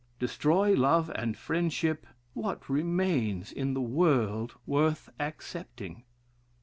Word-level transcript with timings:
Destroy 0.17 0.73
love 0.73 1.11
and 1.13 1.37
friendship, 1.37 2.07
what 2.33 2.67
remains 2.67 3.51
in 3.51 3.75
the 3.75 3.81
world 3.81 4.55
worth 4.65 5.09
accepting?" 5.19 6.01